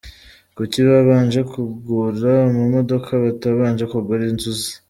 [0.55, 4.71] Kuki babanje kugura amamodoka batabanje kugura inzu se?